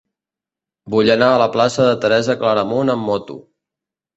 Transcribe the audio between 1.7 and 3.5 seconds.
de Teresa Claramunt amb moto.